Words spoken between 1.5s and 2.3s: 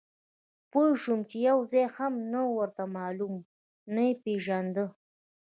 ځای هم